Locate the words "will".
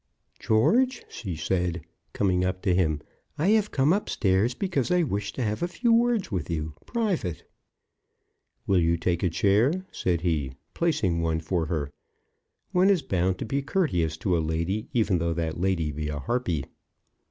8.65-8.79